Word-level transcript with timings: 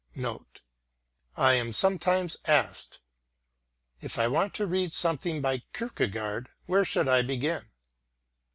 Note: 0.15 0.61
I 1.37 1.53
am 1.53 1.71
sometimes 1.71 2.35
asked: 2.47 2.97
"If 4.01 4.17
I 4.17 4.27
want 4.27 4.55
to 4.55 4.65
read 4.65 4.95
something 4.95 5.41
by 5.41 5.61
Kierkegaard, 5.73 6.49
where 6.65 6.83
should 6.83 7.07
I 7.07 7.21
begin?" 7.21 7.69